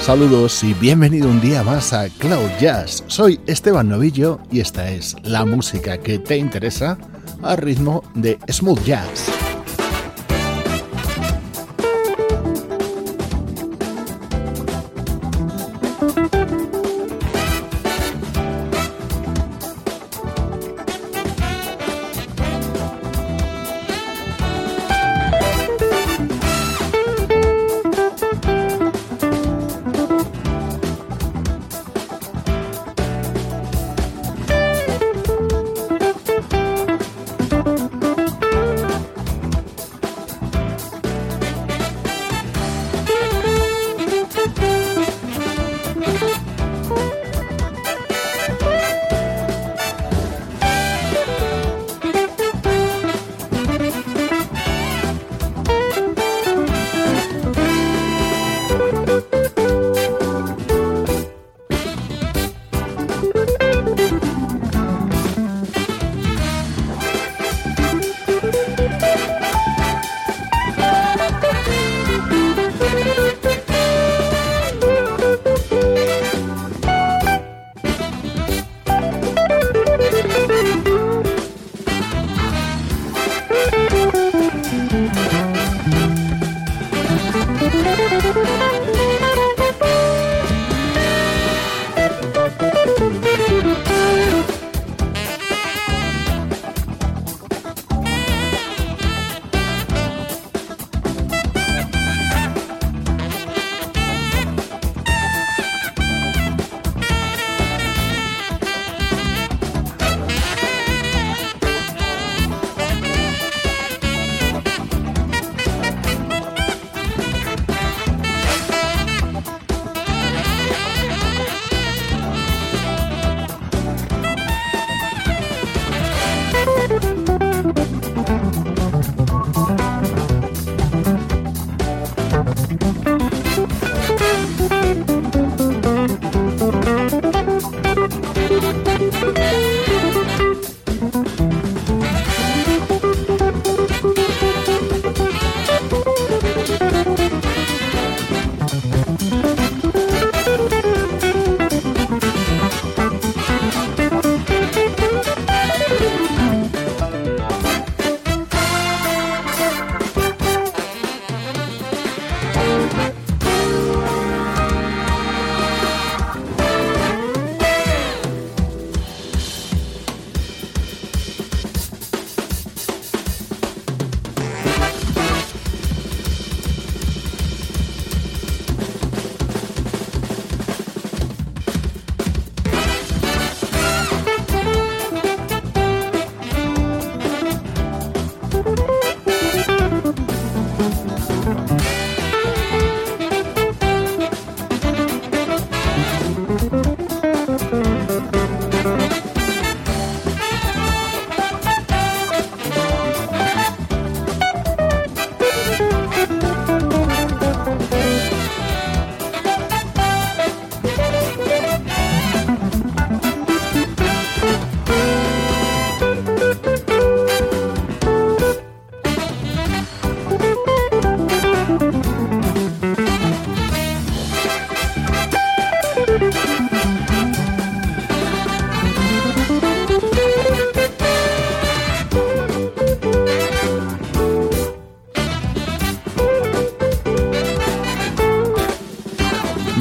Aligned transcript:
Saludos 0.00 0.64
y 0.64 0.72
bienvenido 0.72 1.28
un 1.28 1.42
día 1.42 1.62
más 1.62 1.92
a 1.92 2.08
Cloud 2.08 2.48
Jazz. 2.58 3.04
Soy 3.06 3.38
Esteban 3.46 3.90
Novillo 3.90 4.40
y 4.50 4.60
esta 4.60 4.90
es 4.90 5.14
la 5.24 5.44
música 5.44 5.98
que 5.98 6.18
te 6.18 6.38
interesa 6.38 6.96
al 7.42 7.58
ritmo 7.58 8.02
de 8.14 8.38
smooth 8.48 8.82
jazz. 8.82 9.39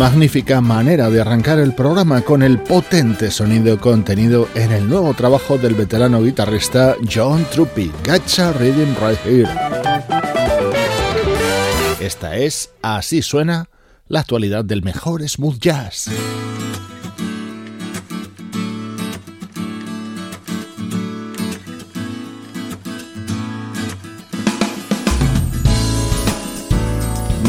Magnífica 0.09 0.59
manera 0.59 1.07
de 1.11 1.21
arrancar 1.21 1.59
el 1.59 1.75
programa 1.75 2.21
con 2.23 2.41
el 2.41 2.57
potente 2.57 3.29
sonido 3.29 3.79
contenido 3.79 4.49
en 4.55 4.71
el 4.71 4.89
nuevo 4.89 5.13
trabajo 5.13 5.59
del 5.59 5.75
veterano 5.75 6.23
guitarrista 6.23 6.95
John 7.07 7.45
Truppi, 7.51 7.91
Gacha 8.03 8.51
Reading 8.53 8.95
Right 8.99 9.19
Here. 9.23 9.49
Esta 11.99 12.37
es 12.37 12.71
Así 12.81 13.21
suena 13.21 13.69
la 14.07 14.21
actualidad 14.21 14.65
del 14.65 14.81
mejor 14.81 15.29
smooth 15.29 15.59
jazz. 15.59 16.09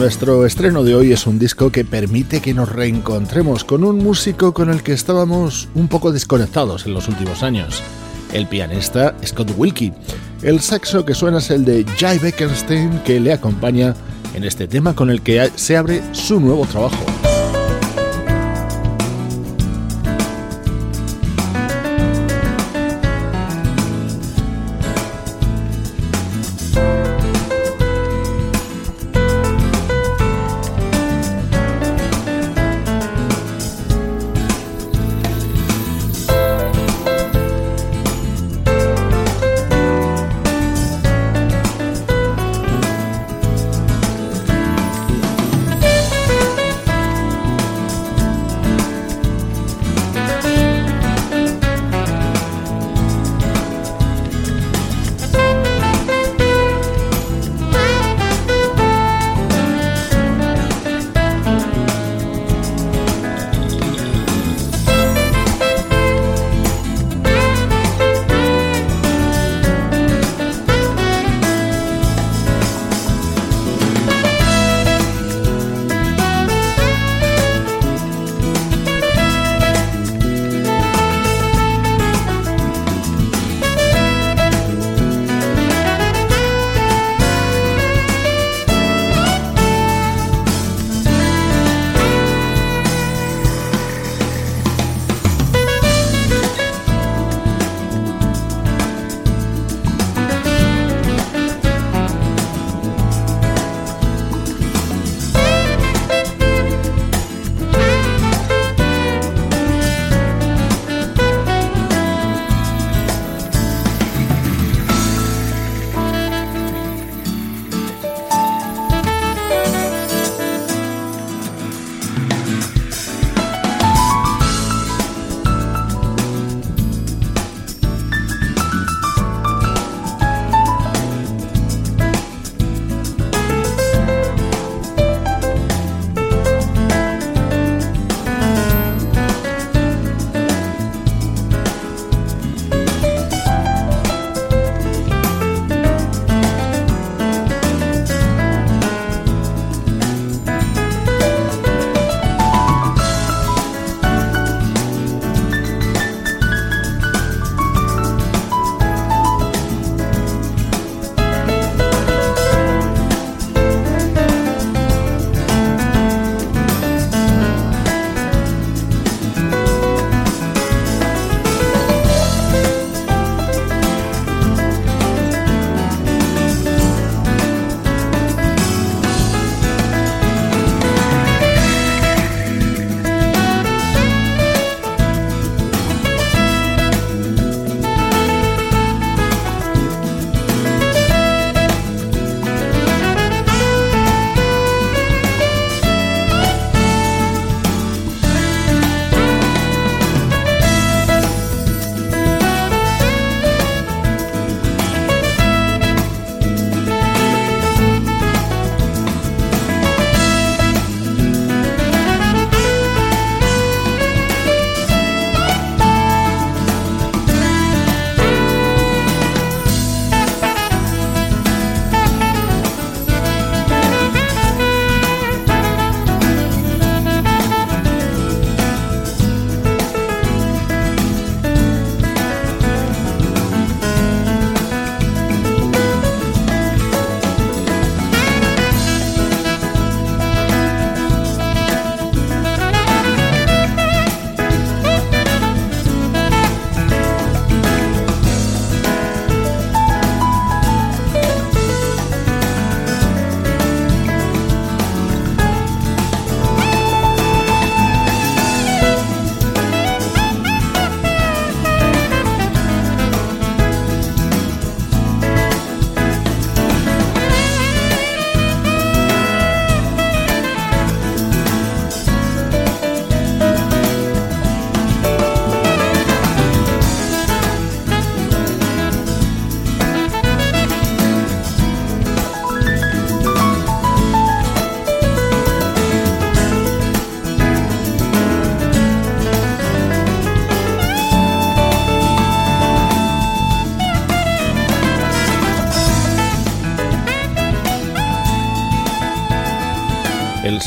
Nuestro 0.00 0.46
estreno 0.46 0.82
de 0.82 0.94
hoy 0.94 1.12
es 1.12 1.26
un 1.26 1.38
disco 1.38 1.70
que 1.70 1.84
permite 1.84 2.40
que 2.40 2.54
nos 2.54 2.72
reencontremos 2.72 3.64
con 3.64 3.84
un 3.84 3.98
músico 3.98 4.54
con 4.54 4.70
el 4.70 4.82
que 4.82 4.94
estábamos 4.94 5.68
un 5.74 5.88
poco 5.88 6.10
desconectados 6.10 6.86
en 6.86 6.94
los 6.94 7.06
últimos 7.06 7.42
años, 7.42 7.82
el 8.32 8.46
pianista 8.46 9.14
Scott 9.22 9.52
Wilkie. 9.58 9.92
El 10.40 10.60
saxo 10.60 11.04
que 11.04 11.14
suena 11.14 11.36
es 11.36 11.50
el 11.50 11.66
de 11.66 11.84
Jay 11.98 12.18
Beckenstein 12.18 13.00
que 13.00 13.20
le 13.20 13.34
acompaña 13.34 13.94
en 14.34 14.44
este 14.44 14.66
tema 14.66 14.94
con 14.94 15.10
el 15.10 15.20
que 15.20 15.50
se 15.56 15.76
abre 15.76 16.02
su 16.12 16.40
nuevo 16.40 16.64
trabajo. 16.64 17.19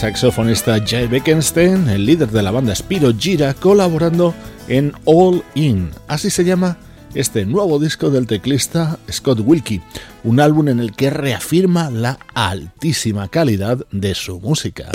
Saxofonista 0.03 0.83
Jay 0.86 1.07
Beckenstein, 1.07 1.88
el 1.88 2.05
líder 2.05 2.29
de 2.29 2.43
la 2.43 2.51
banda 2.51 2.75
Spiro 2.75 3.13
Gira, 3.17 3.53
colaborando 3.53 4.33
en 4.67 4.91
All 5.05 5.41
In. 5.55 5.91
Así 6.10 6.29
se 6.29 6.43
llama 6.43 6.77
este 7.15 7.45
nuevo 7.45 7.79
disco 7.79 8.10
del 8.10 8.27
teclista 8.27 9.00
Scott 9.10 9.39
Wilkie, 9.39 9.81
un 10.25 10.41
álbum 10.41 10.67
en 10.67 10.81
el 10.81 10.91
que 10.91 11.10
reafirma 11.10 11.89
la 11.89 12.19
altísima 12.33 13.29
calidad 13.29 13.77
de 13.93 14.13
su 14.13 14.41
música. 14.41 14.91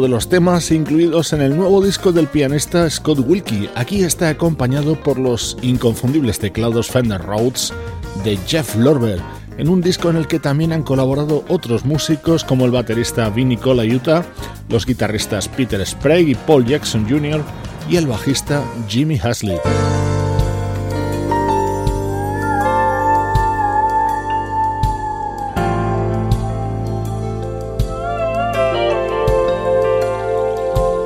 De 0.00 0.08
los 0.08 0.28
temas 0.28 0.70
incluidos 0.70 1.32
en 1.32 1.42
el 1.42 1.56
nuevo 1.56 1.84
disco 1.84 2.12
del 2.12 2.26
pianista 2.26 2.88
Scott 2.88 3.18
Wilkie. 3.18 3.68
Aquí 3.74 4.02
está 4.02 4.30
acompañado 4.30 4.94
por 4.94 5.18
los 5.18 5.56
inconfundibles 5.60 6.38
teclados 6.38 6.88
Fender 6.88 7.20
Rhodes 7.20 7.72
de 8.24 8.38
Jeff 8.46 8.74
Lorber, 8.76 9.20
en 9.58 9.68
un 9.68 9.82
disco 9.82 10.08
en 10.08 10.16
el 10.16 10.26
que 10.26 10.38
también 10.38 10.72
han 10.72 10.82
colaborado 10.82 11.44
otros 11.48 11.84
músicos 11.84 12.42
como 12.44 12.64
el 12.64 12.70
baterista 12.70 13.28
Vinny 13.28 13.56
Colaiuta, 13.56 14.24
los 14.68 14.86
guitarristas 14.86 15.48
Peter 15.48 15.84
Sprague 15.84 16.30
y 16.30 16.34
Paul 16.34 16.64
Jackson 16.64 17.06
Jr. 17.08 17.42
y 17.90 17.96
el 17.96 18.06
bajista 18.06 18.64
Jimmy 18.88 19.18
Haslett. 19.18 19.60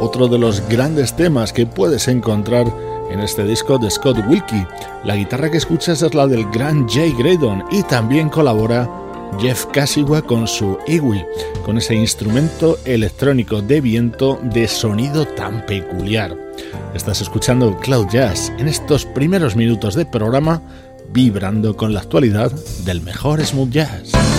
Otro 0.07 0.29
de 0.29 0.39
los 0.39 0.63
grandes 0.69 1.17
temas 1.17 1.53
que 1.53 1.67
puedes 1.67 2.07
encontrar 2.07 2.73
en 3.11 3.19
este 3.19 3.43
disco 3.45 3.77
de 3.77 3.91
Scott 3.91 4.17
Wilkie. 4.29 4.65
La 5.03 5.17
guitarra 5.17 5.51
que 5.51 5.57
escuchas 5.57 6.01
es 6.01 6.15
la 6.15 6.29
del 6.29 6.49
gran 6.53 6.89
Jay 6.89 7.13
Graydon 7.19 7.65
y 7.73 7.83
también 7.83 8.29
colabora 8.29 8.89
Jeff 9.41 9.67
Kasiwa 9.67 10.23
con 10.23 10.47
su 10.47 10.79
Iwi, 10.87 11.25
con 11.65 11.77
ese 11.79 11.97
instrumento 11.97 12.79
electrónico 12.85 13.63
de 13.63 13.81
viento 13.81 14.39
de 14.45 14.69
sonido 14.69 15.27
tan 15.27 15.67
peculiar. 15.67 16.37
Estás 16.95 17.21
escuchando 17.21 17.77
Cloud 17.81 18.07
Jazz 18.09 18.53
en 18.59 18.69
estos 18.69 19.05
primeros 19.07 19.57
minutos 19.57 19.97
de 19.97 20.07
programa, 20.07 20.63
vibrando 21.11 21.77
con 21.77 21.93
la 21.93 22.01
actualidad 22.01 22.53
del 22.85 23.01
mejor 23.01 23.45
smooth 23.45 23.71
jazz. 23.71 24.36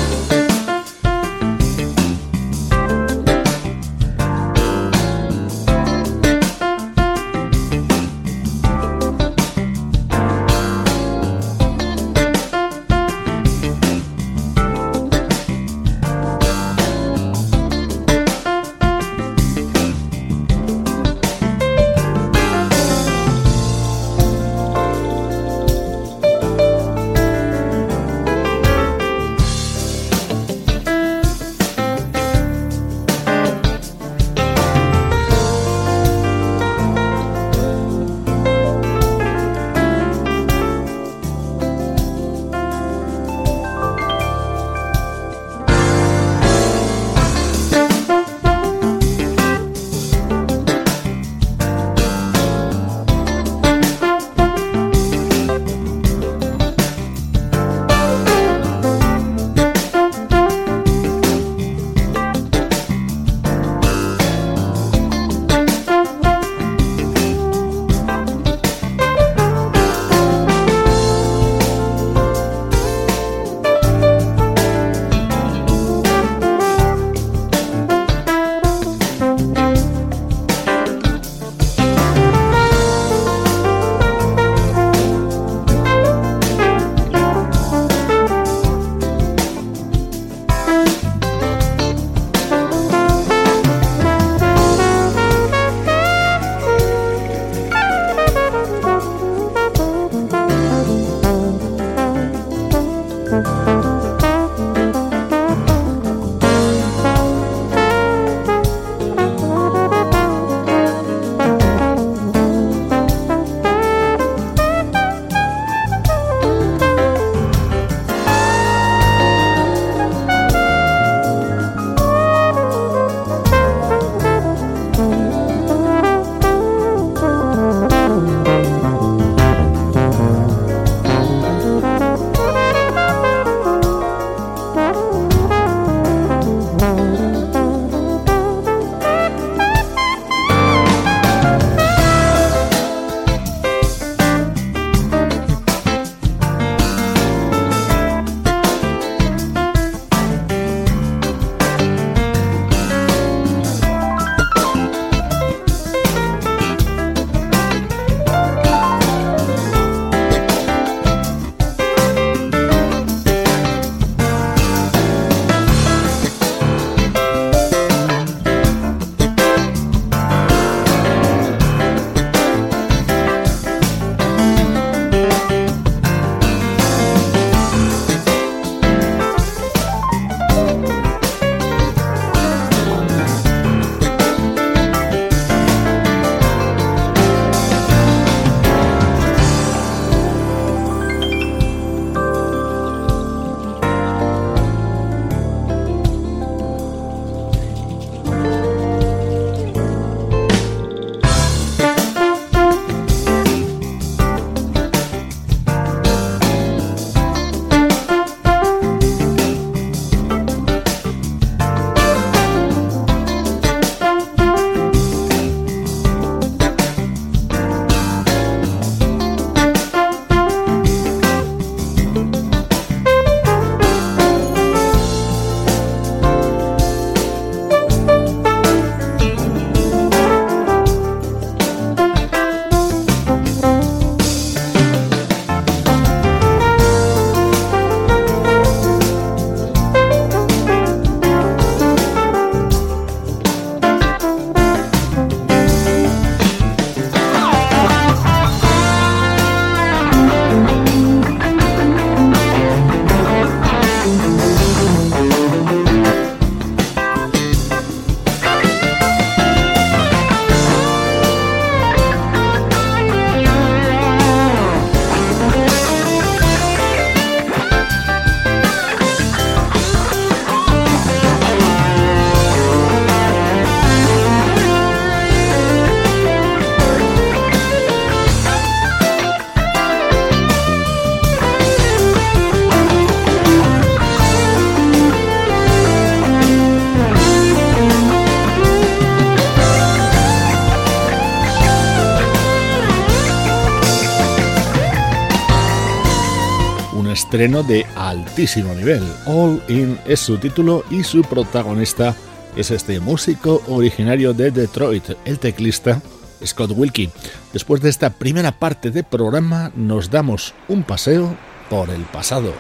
De 297.38 297.86
altísimo 297.96 298.74
nivel. 298.74 299.04
All 299.28 299.62
In 299.68 300.00
es 300.08 300.20
su 300.20 300.40
título 300.40 300.84
y 300.90 301.04
su 301.04 301.22
protagonista 301.22 302.16
es 302.56 302.72
este 302.72 303.00
músico 303.00 303.62
originario 303.68 304.34
de 304.34 304.50
Detroit, 304.50 305.12
el 305.24 305.38
teclista 305.38 306.02
Scott 306.44 306.72
Wilkie. 306.76 307.12
Después 307.54 307.80
de 307.84 307.92
esta 307.92 308.10
primera 308.10 308.54
parte 308.54 308.90
de 308.90 309.04
programa 309.04 309.72
nos 309.76 310.10
damos 310.10 310.56
un 310.68 310.82
paseo 310.82 311.38
por 311.70 311.92
el 311.92 312.02
pasado. 312.06 312.54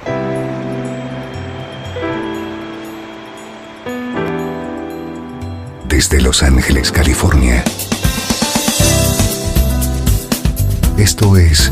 Desde 5.89 6.21
Los 6.21 6.43
Ángeles, 6.43 6.91
California. 6.91 7.63
Esto 10.99 11.35
es 11.35 11.71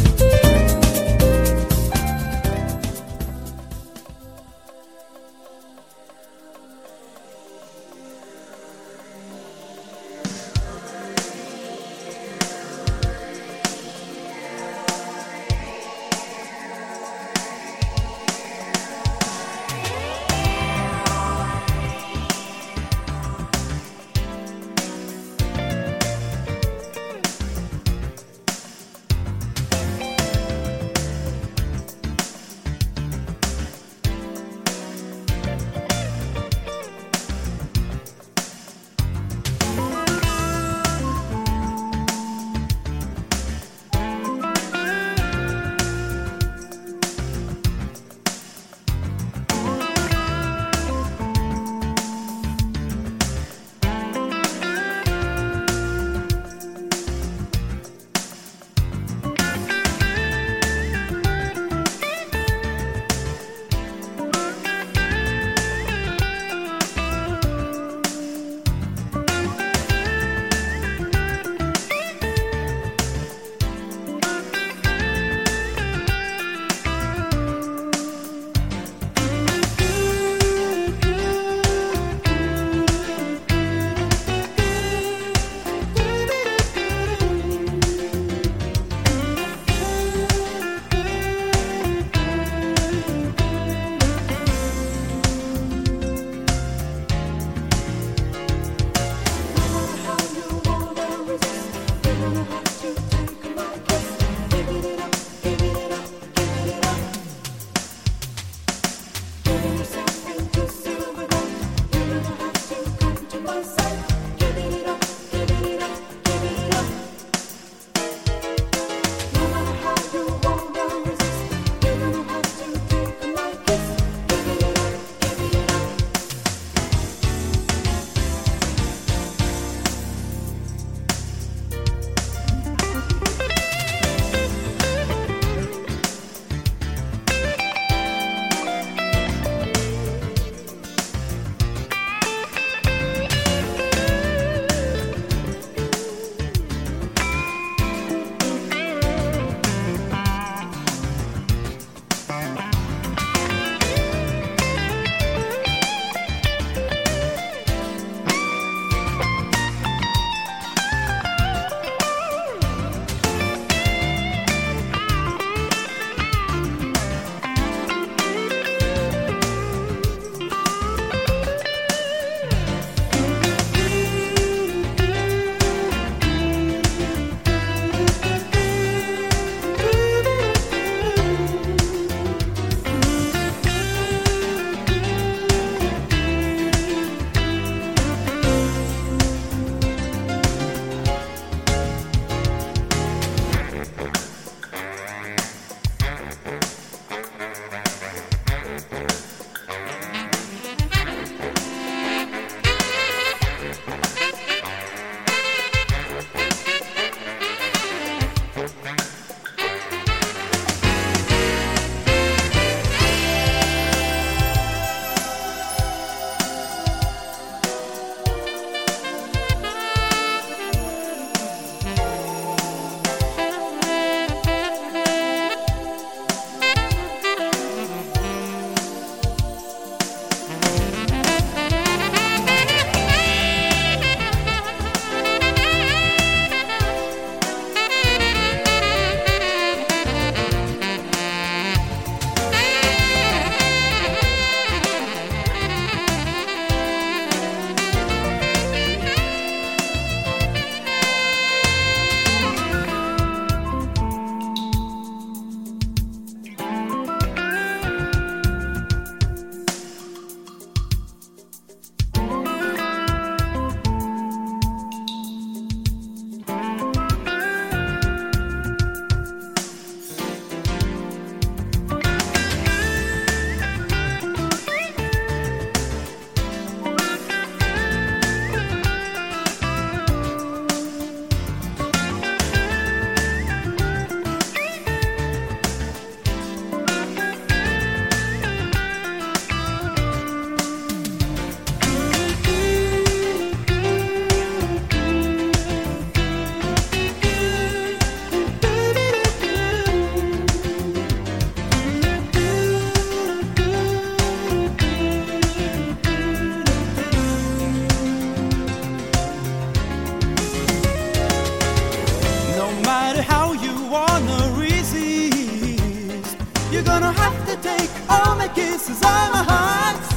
take 317.57 317.89
all 318.09 318.35
my 318.35 318.47
kisses, 318.49 319.01
all 319.03 319.31
my 319.31 319.43
hearts. 319.53 320.09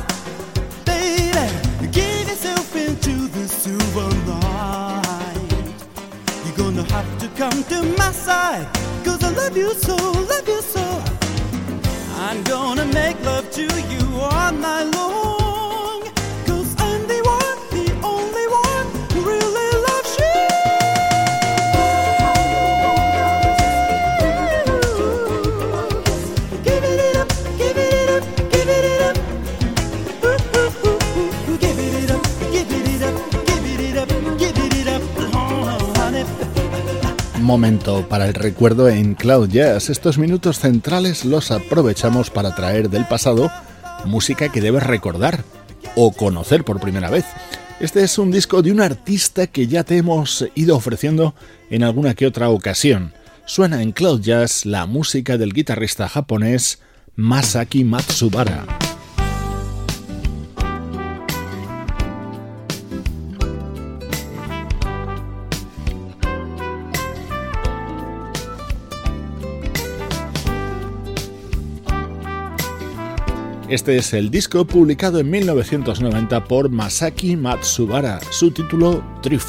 Baby, 0.85 1.47
give 1.93 2.29
yourself 2.29 2.77
into 2.77 3.29
the 3.29 3.49
silver 3.49 4.09
light. 4.31 5.75
You're 6.45 6.57
gonna 6.57 6.85
have 6.93 7.19
to 7.19 7.29
come 7.41 7.65
to 7.65 7.83
my 7.99 8.13
I 9.25 9.31
love 9.31 9.57
you 9.57 9.73
so, 9.73 9.97
love 9.97 10.47
you 10.47 10.61
so. 10.61 11.03
I'm 12.19 12.43
gonna 12.45 12.85
make 12.85 13.19
love 13.25 13.51
to 13.53 13.63
you 13.63 14.21
all 14.21 14.53
night 14.53 14.95
long. 14.95 15.24
Momento 37.45 38.09
para 38.09 38.27
el 38.27 38.35
recuerdo 38.35 38.89
en 38.89 39.15
Cloud 39.15 39.51
Jazz. 39.51 39.91
Estos 39.91 40.19
minutos 40.19 40.59
centrales 40.59 41.25
los 41.25 41.51
aprovechamos 41.51 42.31
para 42.31 42.55
traer 42.55 42.91
del 42.91 43.07
pasado 43.07 43.53
música 44.07 44.51
que 44.51 44.61
debes 44.61 44.83
recordar 44.83 45.45
o 45.95 46.13
conocer 46.13 46.65
por 46.65 46.81
primera 46.81 47.11
vez. 47.11 47.25
Este 47.81 48.03
es 48.03 48.19
un 48.19 48.31
disco 48.31 48.63
de 48.63 48.73
un 48.73 48.81
artista 48.81 49.47
que 49.47 49.67
ya 49.67 49.85
te 49.85 49.99
hemos 49.99 50.47
ido 50.55 50.75
ofreciendo 50.75 51.35
en 51.71 51.85
alguna 51.85 52.15
que 52.15 52.27
otra 52.27 52.49
ocasión. 52.49 53.13
Suena 53.45 53.83
en 53.83 53.93
Cloud 53.93 54.23
Jazz 54.23 54.65
la 54.65 54.87
música 54.87 55.37
del 55.37 55.53
guitarrista 55.53 56.09
japonés 56.09 56.81
Masaki 57.15 57.85
Matsubara. 57.85 58.84
Este 73.75 73.97
es 73.97 74.15
el 74.15 74.31
disco 74.31 74.65
publicado 74.65 75.19
en 75.19 75.29
1990 75.29 76.45
por 76.45 76.69
Masaki 76.69 77.35
Matsubara, 77.35 78.21
su 78.31 78.53
título 78.53 79.03
Three 79.21 79.41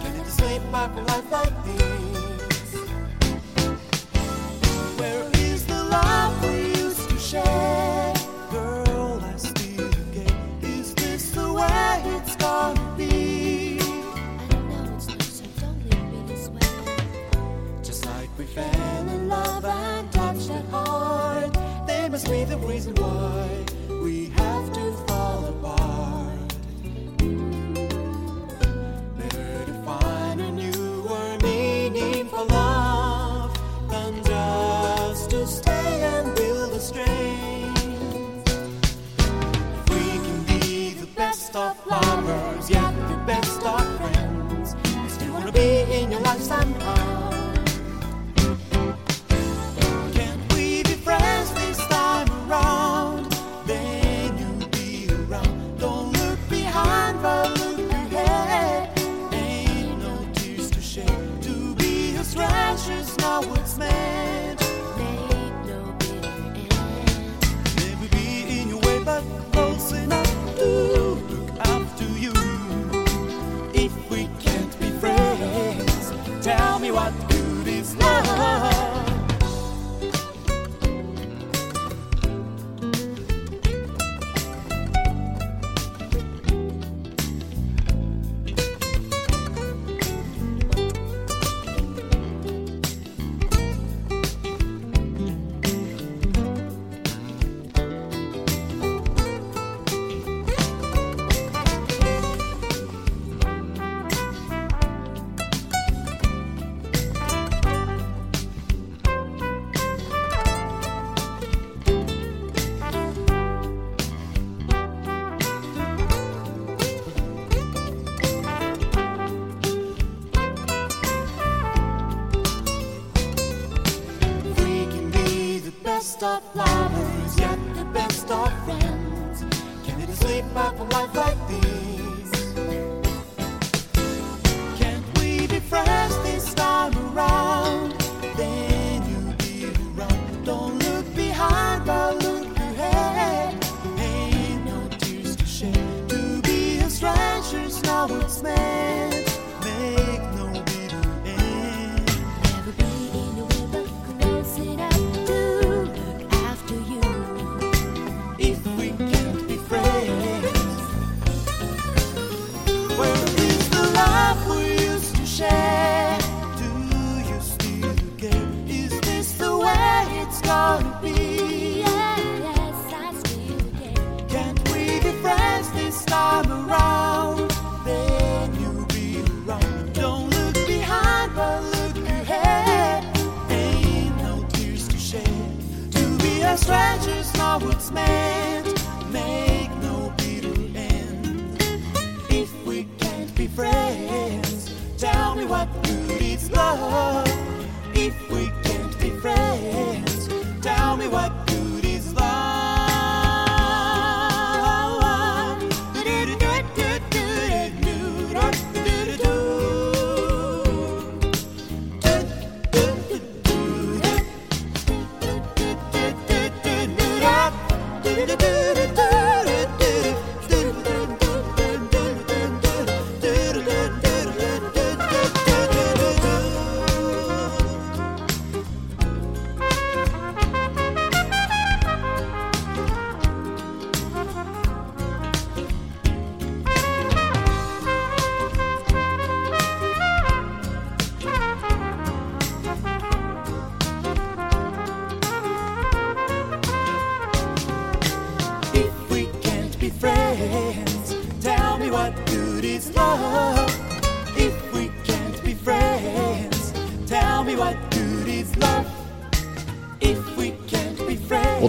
Can 0.00 0.16
just 0.24 0.40
like 1.30 1.64
this? 1.66 2.74
Where 4.98 5.28
is 5.34 5.66
the 5.66 5.84
love 5.84 6.42
we 6.42 6.68
used 6.80 7.10
to 7.10 7.18
share? 7.18 8.14
Girl, 8.50 9.20
I 9.22 9.36
still. 9.36 9.90
Is 10.62 10.94
this 10.94 11.32
the 11.32 11.52
way 11.52 12.02
it's 12.16 12.36
gonna 12.36 12.94
be? 12.96 13.80
I 13.80 13.82
know 14.70 14.94
it's 14.94 15.08
not, 15.08 15.22
so 15.22 15.44
don't 15.60 15.78
leave 15.90 16.10
me 16.10 16.22
this 16.26 16.48
way. 16.48 16.70
Just 17.82 18.06
like 18.06 18.30
we 18.38 18.46
fell 18.46 19.08
in 19.10 19.28
love 19.28 19.66
and 19.66 20.10
touched 20.10 20.48
the 20.48 20.62
heart, 20.70 21.52
there 21.86 22.08
must 22.08 22.30
be 22.30 22.44
the 22.44 22.56
reason 22.56 22.94
why. 22.94 23.15
your 46.16 46.24
life's 46.24 46.50
ambition. 46.50 46.75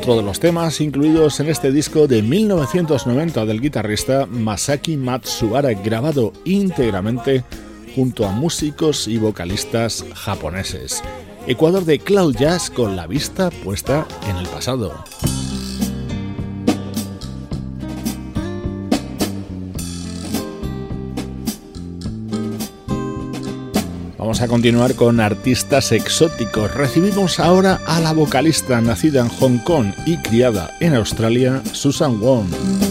Otro 0.08 0.22
de 0.22 0.24
los 0.24 0.40
temas 0.40 0.80
incluidos 0.80 1.42
en 1.42 1.50
este 1.50 1.70
disco 1.70 2.08
de 2.08 2.22
1990 2.22 3.46
del 3.46 3.60
guitarrista 3.60 4.26
Masaki 4.26 4.96
Matsuara, 4.96 5.74
grabado 5.74 6.32
íntegramente 6.46 7.44
junto 7.94 8.26
a 8.26 8.32
músicos 8.32 9.10
y 9.10 9.18
vocalistas 9.18 10.06
japoneses. 10.16 11.04
Ecuador 11.46 11.84
de 11.84 12.00
Cloud 12.00 12.38
Jazz 12.38 12.70
con 12.70 12.96
la 12.96 13.06
vista 13.06 13.50
puesta 13.50 14.08
en 14.30 14.38
el 14.38 14.48
pasado. 14.48 14.94
Vamos 24.38 24.50
a 24.50 24.54
continuar 24.54 24.94
con 24.94 25.20
artistas 25.20 25.92
exóticos. 25.92 26.72
Recibimos 26.76 27.40
ahora 27.40 27.82
a 27.88 28.00
la 28.00 28.14
vocalista 28.14 28.80
nacida 28.82 29.22
en 29.22 29.30
Hong 29.30 29.58
Kong 29.64 29.94
y 30.06 30.18
criada 30.18 30.78
en 30.80 30.94
Australia, 30.94 31.64
Susan 31.74 32.20
Wong. 32.20 32.87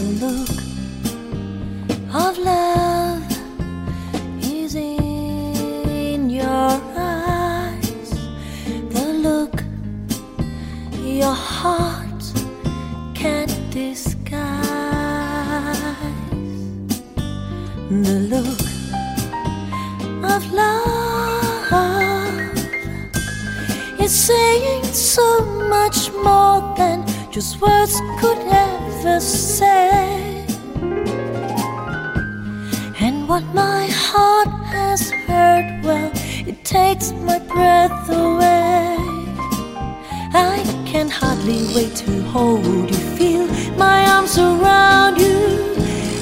Wait 41.75 41.95
to 41.95 42.21
hold 42.23 42.89
you, 42.89 42.97
feel 43.17 43.47
my 43.77 44.05
arms 44.09 44.37
around 44.37 45.17
you. 45.19 45.75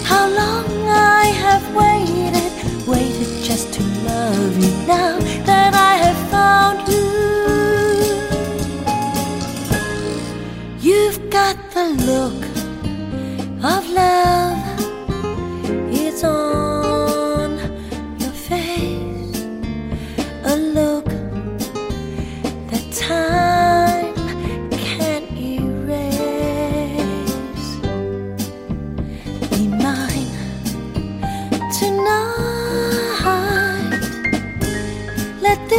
How 0.04 0.28
long 0.28 0.66
I 0.88 1.26
have 1.44 1.64
waited, 1.76 2.52
waited 2.88 3.44
just 3.44 3.74
to 3.74 3.84
love 4.04 4.58
you 4.58 4.72
now 4.88 5.20
that 5.46 5.74
I 5.74 5.96
have 6.06 6.30
found 6.30 6.88
you. 6.88 7.06
You've 10.80 11.30
got 11.30 11.58
the 11.72 11.86
look 12.10 12.45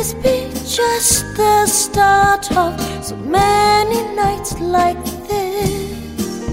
this 0.06 0.14
be 0.22 0.68
just 0.68 1.36
the 1.36 1.66
start 1.66 2.50
of 2.56 2.78
so 3.04 3.16
many 3.16 4.02
nights 4.14 4.58
like 4.60 5.02
this? 5.28 6.48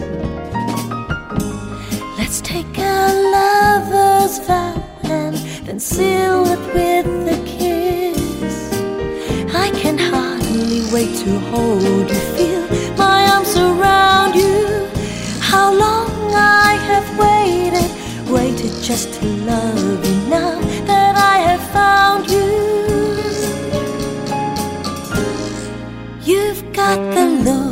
Let's 2.17 2.41
take 2.41 2.77
our 2.79 3.13
lover's 3.31 4.39
vow 4.47 4.73
and 5.03 5.35
then 5.65 5.79
seal 5.79 6.45
it 6.47 6.59
with 6.73 7.37
a 7.37 7.43
kiss. 7.45 8.73
I 9.53 9.69
can 9.71 9.97
hardly 9.97 10.81
wait 10.91 11.15
to 11.23 11.39
hold 11.51 12.09
you, 12.09 12.21
feel 12.35 12.95
my 12.97 13.27
arms 13.33 13.55
around 13.55 14.35
you. 14.35 14.87
How 15.39 15.71
long 15.71 16.33
I 16.33 16.73
have 16.89 17.07
waited, 17.19 17.91
waited 18.31 18.81
just 18.81 19.13
to 19.19 19.25
love 19.45 20.05
you 20.05 20.29
now 20.29 20.59
that 20.85 21.15
I 21.15 21.37
have 21.49 21.63
found 21.71 22.29
you. 22.31 22.82
not 26.83 26.99
the 27.15 27.25
Lord. 27.45 27.62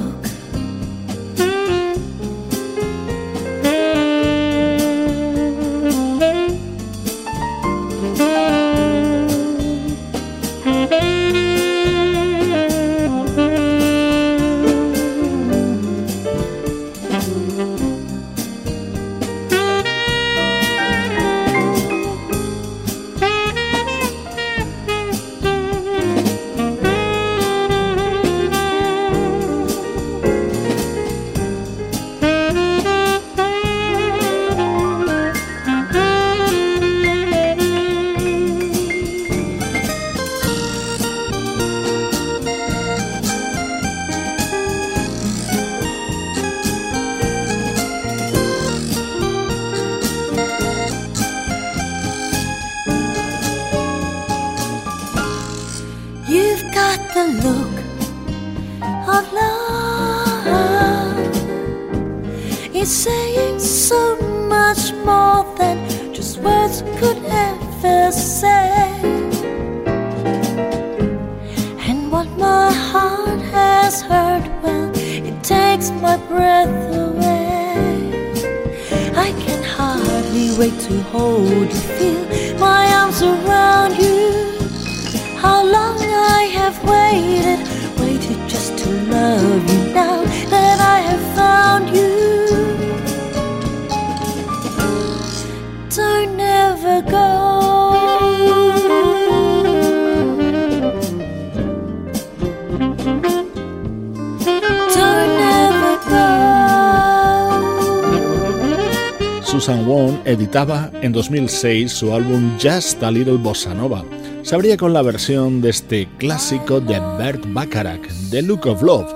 2006 111.31 111.93
su 111.93 112.13
álbum 112.13 112.57
Just 112.61 113.01
a 113.01 113.09
Little 113.09 113.37
Bossa 113.37 113.73
Nova. 113.73 114.03
Se 114.43 114.53
abría 114.53 114.75
con 114.75 114.91
la 114.91 115.01
versión 115.01 115.61
de 115.61 115.69
este 115.69 116.09
clásico 116.17 116.81
de 116.81 116.99
Bert 117.17 117.45
Bacharach, 117.53 118.05
The 118.31 118.41
Look 118.41 118.67
of 118.67 118.81
Love, 118.81 119.13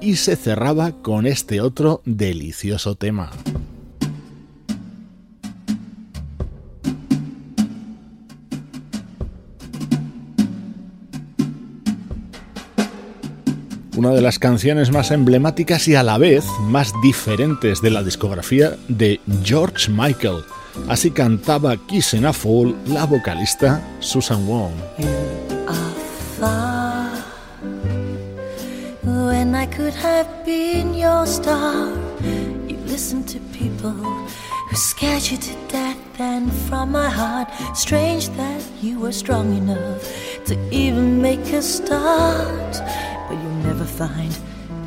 y 0.00 0.16
se 0.16 0.34
cerraba 0.36 0.92
con 1.02 1.26
este 1.26 1.60
otro 1.60 2.00
delicioso 2.06 2.94
tema. 2.94 3.30
una 13.94 14.10
de 14.10 14.20
las 14.20 14.38
canciones 14.38 14.92
más 14.92 15.10
emblemáticas 15.10 15.88
y 15.88 15.96
a 15.96 16.04
la 16.04 16.18
vez 16.18 16.44
más 16.62 16.92
diferentes 17.02 17.82
de 17.82 17.90
la 17.90 18.04
discografía 18.04 18.76
de 18.86 19.20
George 19.42 19.90
Michael. 19.90 20.44
Así 20.88 21.10
cantaba 21.10 21.76
Kissing 21.76 22.24
a 22.24 22.32
Fool 22.32 22.74
la 22.86 23.04
vocalista 23.04 23.80
Susan 24.00 24.46
Wong. 24.46 24.72
When 29.02 29.54
I 29.54 29.66
could 29.66 29.94
have 29.94 30.28
been 30.44 30.94
your 30.94 31.26
star, 31.26 31.92
you 32.66 32.76
listened 32.86 33.28
to 33.28 33.38
people 33.52 33.92
who 33.92 34.76
scared 34.76 35.30
you 35.30 35.36
to 35.36 35.54
death, 35.68 35.96
and 36.18 36.52
from 36.68 36.92
my 36.92 37.08
heart, 37.08 37.48
strange 37.74 38.28
that 38.30 38.62
you 38.82 38.98
were 38.98 39.12
strong 39.12 39.56
enough 39.56 40.02
to 40.46 40.56
even 40.70 41.20
make 41.22 41.52
a 41.52 41.62
start. 41.62 42.82
but 43.28 43.36
you'll 43.42 43.62
never 43.62 43.84
find 43.84 44.36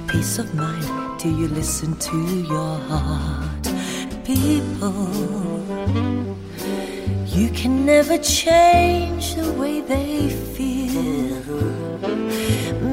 peace 0.07 0.39
of 0.39 0.53
mind 0.55 1.19
till 1.19 1.31
you 1.31 1.47
listen 1.47 1.95
to 1.97 2.17
your 2.41 2.77
heart. 2.89 3.65
People, 4.25 5.50
you 7.27 7.49
can 7.49 7.85
never 7.85 8.17
change 8.17 9.35
the 9.35 9.51
way 9.53 9.81
they 9.81 10.29
feel. 10.55 11.41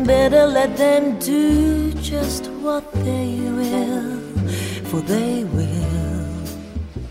Better 0.04 0.46
let 0.46 0.76
them 0.76 1.18
do 1.18 1.92
just 1.94 2.46
what 2.62 2.84
they 3.04 3.38
will, 3.58 4.20
for 4.88 5.00
they 5.00 5.44
will. 5.44 6.42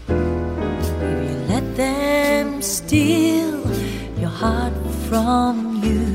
If 0.08 1.30
you 1.30 1.38
let 1.54 1.66
them 1.76 2.62
steal 2.62 3.60
your 4.18 4.30
heart 4.30 4.74
from 5.08 5.84
you, 5.84 6.06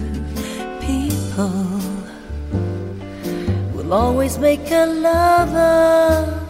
people 0.81 1.69
will 3.75 3.93
always 3.93 4.39
make 4.39 4.71
a 4.71 4.87
lover 4.87 6.43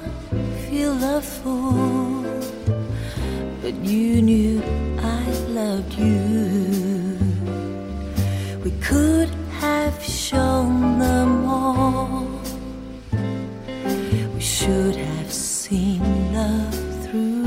feel 0.72 0.96
a 1.04 1.20
fool. 1.20 1.91
But 3.62 3.76
you 3.76 4.20
knew 4.20 4.60
I 4.98 5.24
loved 5.48 5.94
you. 5.94 7.16
We 8.64 8.72
could 8.80 9.28
have 9.60 10.02
shown 10.02 10.98
them 10.98 11.46
all. 11.46 12.26
We 14.34 14.40
should 14.40 14.96
have 14.96 15.32
seen 15.32 16.02
love 16.34 16.74
through. 17.04 17.44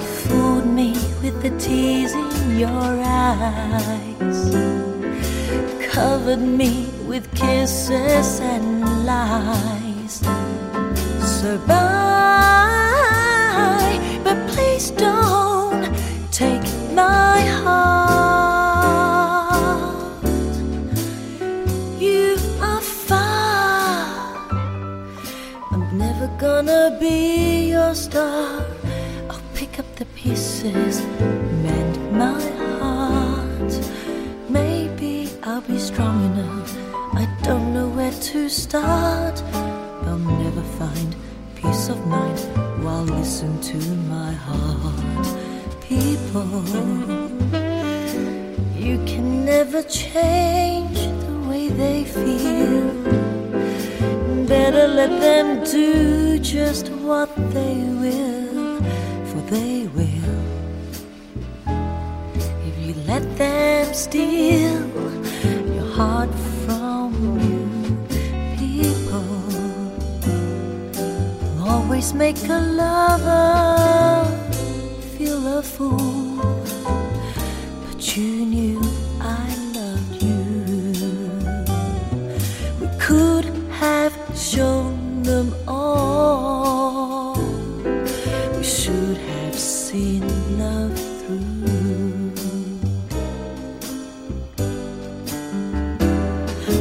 Fooled 0.00 0.66
me 0.66 0.92
with 1.20 1.42
the 1.42 1.50
tears 1.58 2.12
in 2.12 2.58
your 2.60 3.02
eyes 3.04 4.80
covered 5.90 6.40
me 6.40 6.88
with 7.08 7.28
kisses 7.34 8.40
and 8.40 9.04
lies. 9.04 9.79
So 11.40 11.56
bye, 11.66 11.76
but 14.22 14.36
please 14.48 14.90
don't 14.90 15.88
take 16.30 16.62
my 16.92 17.40
heart. 17.64 18.74
You 21.98 22.36
are 22.60 22.82
far. 22.82 24.36
I'm 25.70 25.96
never 25.96 26.28
gonna 26.36 26.98
be 27.00 27.70
your 27.70 27.94
star. 27.94 28.62
I'll 29.30 29.40
pick 29.54 29.78
up 29.78 29.86
the 29.96 30.04
pieces, 30.14 31.00
mend 31.64 31.96
my 32.12 32.42
heart. 32.78 33.72
Maybe 34.50 35.30
I'll 35.42 35.62
be 35.62 35.78
strong 35.78 36.22
enough. 36.32 36.76
I 37.14 37.26
don't 37.42 37.72
know 37.72 37.88
where 37.88 38.12
to 38.12 38.50
start. 38.50 39.42
I'll 40.04 40.18
never 40.18 40.62
find 40.78 41.16
peace 41.60 41.88
of 41.88 42.06
mind 42.06 42.38
while 42.82 43.04
listen 43.04 43.60
to 43.60 43.78
my 44.14 44.32
heart. 44.32 45.26
People, 45.82 46.62
you 48.76 48.96
can 49.04 49.44
never 49.44 49.82
change 49.82 50.98
the 51.26 51.36
way 51.48 51.68
they 51.68 52.04
feel. 52.04 52.88
Better 54.46 54.86
let 54.88 55.12
them 55.20 55.62
do 55.64 56.38
just 56.38 56.88
what 57.08 57.30
they 57.54 57.76
will, 58.02 58.80
for 59.28 59.42
they 59.54 59.86
will. 59.96 60.40
If 62.68 62.74
you 62.86 62.94
let 63.06 63.24
them 63.36 63.92
steal 63.92 64.80
your 65.74 65.90
heart 65.98 66.30
always 72.00 72.14
make 72.14 72.48
a 72.48 72.60
lover 72.82 74.24
feel 75.18 75.58
a 75.58 75.62
fool, 75.62 76.36
but 77.84 78.16
you 78.16 78.46
knew 78.46 78.80
I 79.20 79.54
loved 79.74 80.22
you. 80.22 80.46
We 82.80 82.88
could 82.98 83.44
have 83.72 84.14
shown 84.34 85.22
them 85.22 85.54
all. 85.68 87.34
We 88.56 88.64
should 88.64 89.18
have 89.18 89.54
seen 89.54 90.22
love 90.58 90.98
through. 91.18 92.32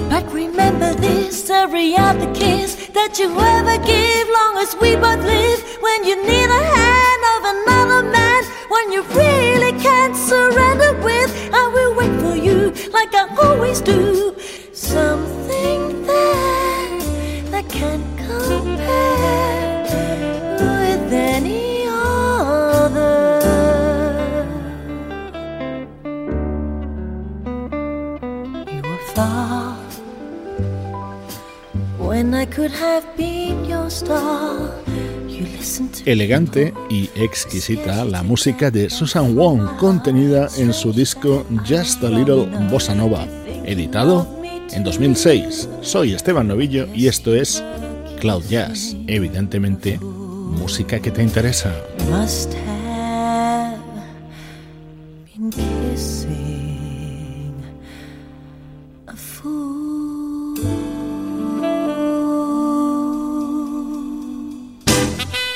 But 0.09 0.31
remember 0.31 0.93
this 0.93 1.49
every 1.49 1.97
other 1.97 2.33
kiss 2.33 2.78
that 2.99 3.17
you 3.17 3.29
ever 3.31 3.77
give, 3.87 4.27
long 4.37 4.57
as 4.63 4.75
we 4.81 4.93
both 4.95 5.23
live. 5.23 5.59
When 5.79 6.03
you 6.03 6.15
need 6.31 6.49
a 6.61 6.63
hand 6.79 7.23
of 7.35 7.41
another 7.55 8.01
man, 8.11 8.43
when 8.67 8.91
you 8.91 9.03
really 9.23 9.71
can't 9.79 10.15
surrender 10.17 10.91
with, 11.01 11.31
I 11.53 11.63
will 11.75 11.93
wait 11.95 12.13
for 12.19 12.35
you 12.35 12.59
like 12.91 13.13
I 13.15 13.23
always 13.41 13.79
do. 13.79 14.28
Elegante 36.05 36.73
y 36.89 37.09
exquisita 37.15 38.03
la 38.05 38.23
música 38.23 38.71
de 38.71 38.89
Susan 38.89 39.35
Wong 39.35 39.77
contenida 39.77 40.47
en 40.57 40.73
su 40.73 40.91
disco 40.91 41.45
Just 41.67 42.03
a 42.03 42.09
Little 42.09 42.47
Bossa 42.69 42.95
Nova, 42.95 43.25
editado 43.65 44.27
en 44.71 44.83
2006. 44.83 45.69
Soy 45.81 46.13
Esteban 46.13 46.47
Novillo 46.47 46.87
y 46.93 47.07
esto 47.07 47.35
es 47.35 47.63
Cloud 48.19 48.43
Jazz, 48.49 48.95
evidentemente 49.07 49.99
música 49.99 50.99
que 50.99 51.11
te 51.11 51.23
interesa. 51.23 51.73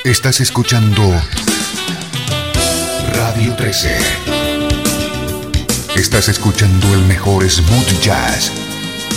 Estás 0.04 0.42
escuchando 0.42 1.02
Radio 3.14 3.56
13. 3.56 3.96
Estás 5.96 6.28
escuchando 6.28 6.92
el 6.92 7.00
mejor 7.06 7.48
smooth 7.48 8.02
jazz 8.02 8.52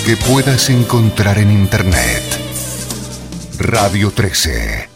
que 0.05 0.15
puedas 0.15 0.69
encontrar 0.69 1.39
en 1.39 1.51
Internet. 1.51 2.23
Radio 3.59 4.11
13. 4.11 4.86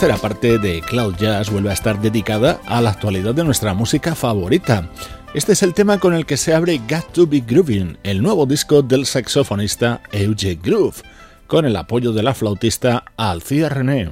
Tercera 0.00 0.16
parte 0.16 0.58
de 0.58 0.80
Cloud 0.80 1.16
Jazz 1.16 1.50
vuelve 1.50 1.68
a 1.68 1.74
estar 1.74 2.00
dedicada 2.00 2.58
a 2.64 2.80
la 2.80 2.88
actualidad 2.88 3.34
de 3.34 3.44
nuestra 3.44 3.74
música 3.74 4.14
favorita. 4.14 4.88
Este 5.34 5.52
es 5.52 5.62
el 5.62 5.74
tema 5.74 5.98
con 5.98 6.14
el 6.14 6.24
que 6.24 6.38
se 6.38 6.54
abre 6.54 6.80
Got 6.88 7.12
to 7.12 7.26
Be 7.26 7.40
Grooving, 7.40 7.98
el 8.02 8.22
nuevo 8.22 8.46
disco 8.46 8.80
del 8.80 9.04
saxofonista 9.04 10.00
Euge 10.10 10.54
Groove, 10.54 11.02
con 11.46 11.66
el 11.66 11.76
apoyo 11.76 12.14
de 12.14 12.22
la 12.22 12.32
flautista 12.32 13.04
Alcia 13.18 13.68
René. 13.68 14.10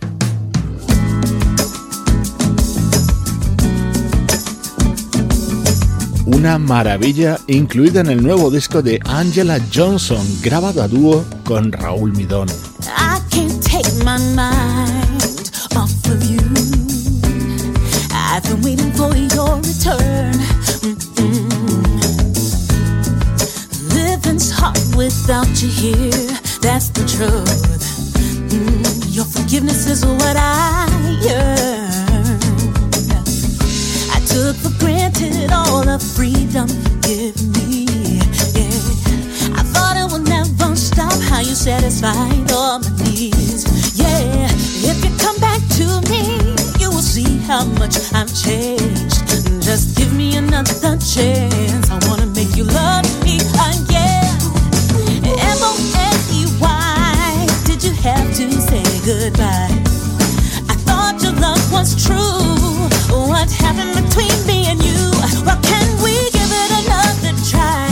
una 6.27 6.59
maravilla 6.59 7.39
incluida 7.47 8.03
en 8.03 8.09
el 8.09 8.23
nuevo 8.23 8.51
disco 8.51 8.83
de 8.83 9.01
Angela 9.07 9.59
Johnson, 9.75 10.25
grabado 10.43 10.83
a 10.83 10.89
dúo 10.89 11.25
con 11.45 11.73
Raúl 11.73 12.13
Midón. 12.13 12.49
For 18.99 19.15
your 19.15 19.55
return. 19.63 20.35
Living's 23.95 24.51
hard 24.51 24.77
without 24.97 25.47
you 25.63 25.69
here, 25.69 26.27
that's 26.61 26.89
the 26.89 27.05
truth. 27.07 27.85
Mm, 28.51 29.15
your 29.15 29.25
forgiveness 29.25 29.87
is 29.87 30.05
what 30.05 30.37
I. 30.37 30.89
I 34.11 34.19
took 34.27 34.57
for 34.57 34.75
granted 34.81 35.53
all 35.53 35.85
the 35.85 36.01
freedom 36.17 36.67
give 37.03 37.39
me. 37.55 37.87
Yeah, 38.59 39.61
I 39.61 39.63
thought 39.63 39.97
it 39.97 40.11
would 40.11 40.27
never 40.29 40.75
stop. 40.75 41.15
How 41.31 41.39
you 41.39 41.55
satisfied 41.55 42.51
all 42.51 42.81
my 42.81 42.91
needs. 43.05 43.63
Yeah, 43.97 44.49
if 44.91 45.05
you 45.05 45.17
come 45.19 45.39
back 45.39 45.61
to 45.79 45.87
me, 46.11 46.38
how 47.49 47.65
much 47.81 47.97
I've 48.13 48.29
changed. 48.29 49.27
Just 49.65 49.97
give 49.97 50.13
me 50.13 50.37
another 50.37 50.99
chance. 51.01 51.89
I 51.91 51.99
wanna 52.07 52.27
make 52.27 52.55
you 52.55 52.65
love 52.65 53.09
me 53.25 53.41
again. 53.73 54.37
M 55.25 55.61
O 55.65 55.73
N 55.97 56.19
E 56.39 56.45
Y. 56.61 57.47
Did 57.65 57.83
you 57.83 57.95
have 58.05 58.29
to 58.37 58.53
say 58.53 58.85
goodbye? 59.01 59.73
I 60.69 60.75
thought 60.85 61.23
your 61.23 61.33
love 61.41 61.65
was 61.73 61.97
true. 62.05 62.45
What 63.33 63.51
happened 63.51 63.95
between 63.97 64.37
me 64.47 64.67
and 64.69 64.79
you? 64.85 65.01
Well, 65.47 65.61
can 65.63 65.89
we 66.05 66.13
give 66.37 66.53
it 66.63 66.71
another 66.85 67.33
try? 67.49 67.89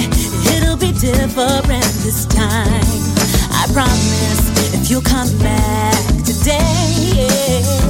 It'll 0.52 0.76
be 0.76 0.92
different 0.92 1.90
this 2.04 2.26
time. 2.26 2.84
I 3.60 3.64
promise 3.72 4.74
if 4.74 4.90
you'll 4.90 5.00
come 5.00 5.32
back 5.38 5.96
today. 6.24 6.76
And 7.80 7.85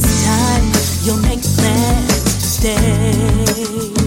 this 0.00 0.24
time 0.24 0.64
you'll 1.02 1.22
make 1.22 1.42
plans 1.42 2.24
to 2.24 2.46
stay. 2.46 3.97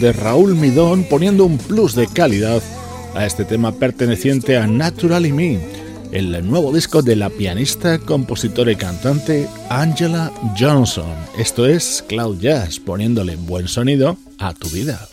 De 0.00 0.12
Raúl 0.12 0.54
Midón 0.54 1.04
poniendo 1.04 1.44
un 1.44 1.58
plus 1.58 1.94
de 1.94 2.06
calidad 2.06 2.62
a 3.14 3.24
este 3.24 3.44
tema 3.44 3.72
perteneciente 3.72 4.56
a 4.56 4.66
Naturally 4.66 5.32
Me, 5.32 5.58
el 6.12 6.46
nuevo 6.48 6.72
disco 6.72 7.02
de 7.02 7.16
la 7.16 7.30
pianista, 7.30 7.98
compositora 7.98 8.72
y 8.72 8.76
cantante 8.76 9.48
Angela 9.70 10.32
Johnson. 10.58 11.14
Esto 11.38 11.66
es 11.66 12.04
Cloud 12.06 12.38
Jazz, 12.40 12.78
poniéndole 12.78 13.36
buen 13.36 13.68
sonido 13.68 14.16
a 14.38 14.52
tu 14.52 14.68
vida. 14.68 15.08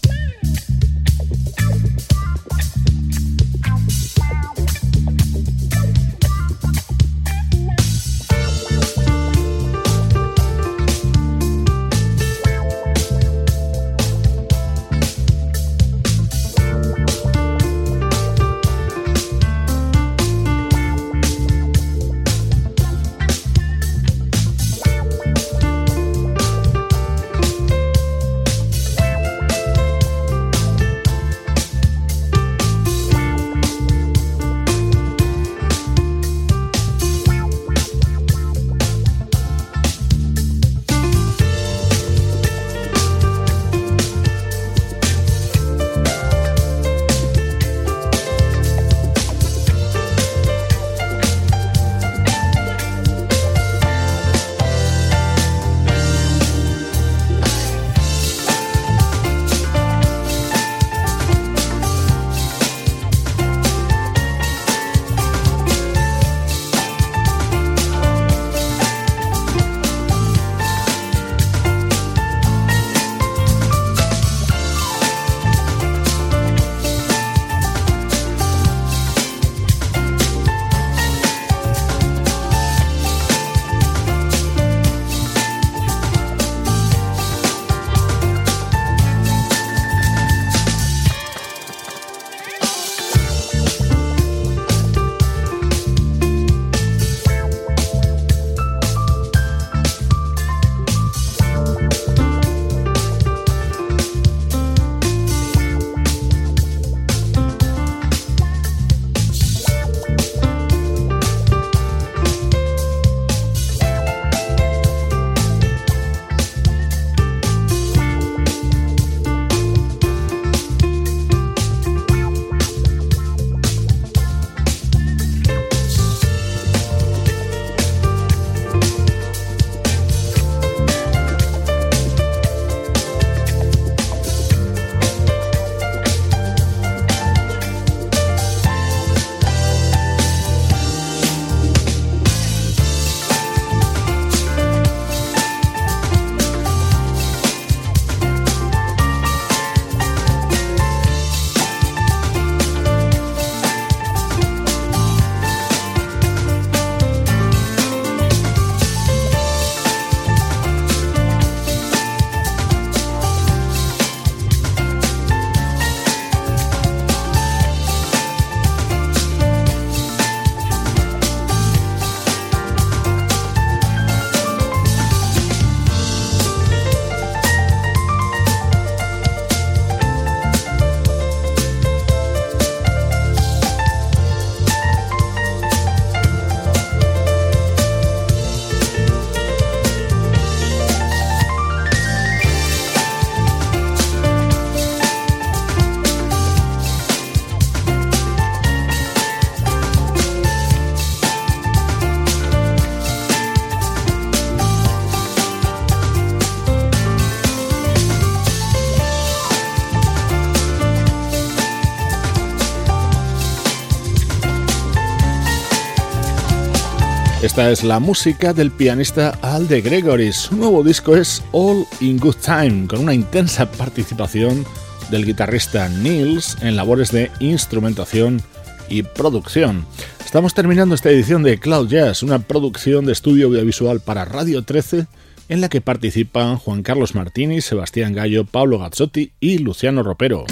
Esta 217.53 217.69
es 217.69 217.83
la 217.83 217.99
música 217.99 218.51
del 218.51 218.71
pianista 218.71 219.37
Al 219.43 219.67
de 219.67 219.81
Gregory. 219.81 220.33
Su 220.33 220.55
nuevo 220.55 220.83
disco 220.83 221.15
es 221.15 221.43
All 221.51 221.85
in 221.99 222.17
Good 222.17 222.37
Time, 222.43 222.87
con 222.87 223.01
una 223.01 223.13
intensa 223.13 223.71
participación 223.71 224.65
del 225.11 225.23
guitarrista 225.23 225.87
Nils 225.87 226.57
en 226.61 226.75
labores 226.75 227.11
de 227.11 227.29
instrumentación 227.39 228.41
y 228.89 229.03
producción. 229.03 229.85
Estamos 230.25 230.55
terminando 230.55 230.95
esta 230.95 231.11
edición 231.11 231.43
de 231.43 231.59
Cloud 231.59 231.89
Jazz, 231.89 232.23
una 232.23 232.39
producción 232.39 233.05
de 233.05 233.13
estudio 233.13 233.45
audiovisual 233.45 233.99
para 233.99 234.25
Radio 234.25 234.63
13 234.63 235.05
en 235.47 235.61
la 235.61 235.69
que 235.69 235.79
participan 235.79 236.57
Juan 236.57 236.81
Carlos 236.81 237.13
Martini, 237.13 237.61
Sebastián 237.61 238.15
Gallo, 238.15 238.45
Pablo 238.45 238.79
Gazzotti 238.79 239.33
y 239.39 239.59
Luciano 239.59 240.01
Ropero. 240.01 240.45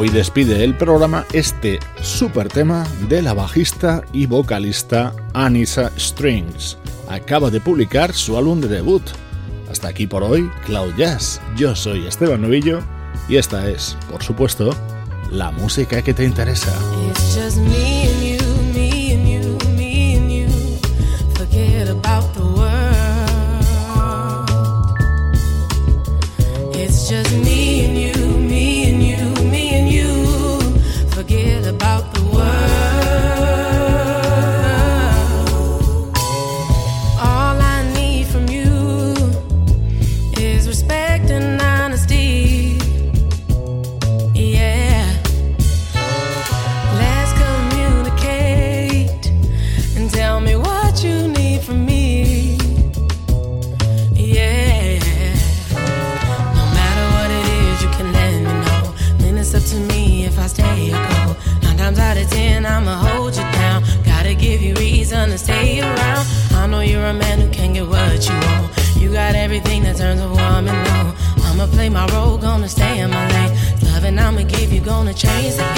Hoy 0.00 0.10
despide 0.10 0.62
el 0.62 0.76
programa 0.76 1.26
este 1.32 1.80
super 2.02 2.46
tema 2.46 2.86
de 3.08 3.20
la 3.20 3.34
bajista 3.34 4.04
y 4.12 4.26
vocalista 4.26 5.12
Anissa 5.34 5.90
Strings. 5.98 6.78
Acaba 7.08 7.50
de 7.50 7.60
publicar 7.60 8.12
su 8.12 8.38
álbum 8.38 8.60
de 8.60 8.68
debut. 8.68 9.02
Hasta 9.68 9.88
aquí 9.88 10.06
por 10.06 10.22
hoy, 10.22 10.48
Cloud 10.66 10.94
Jazz. 10.96 11.40
Yo 11.56 11.74
soy 11.74 12.06
Esteban 12.06 12.42
Novillo 12.42 12.78
y 13.28 13.38
esta 13.38 13.68
es, 13.68 13.96
por 14.08 14.22
supuesto, 14.22 14.70
la 15.32 15.50
música 15.50 16.00
que 16.00 16.14
te 16.14 16.24
interesa. 16.24 16.72
Chasing. 75.18 75.77